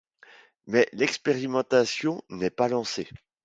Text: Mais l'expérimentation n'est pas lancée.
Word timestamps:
Mais 0.65 0.89
l'expérimentation 0.93 2.23
n'est 2.29 2.49
pas 2.49 2.67
lancée. 2.67 3.07